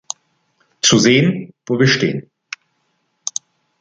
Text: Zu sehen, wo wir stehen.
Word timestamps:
Zu 0.81 0.97
sehen, 0.97 1.53
wo 1.67 1.77
wir 1.79 1.85
stehen. 1.85 2.27